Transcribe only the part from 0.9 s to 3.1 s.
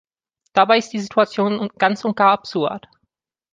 die Situation ganz und gar absurd.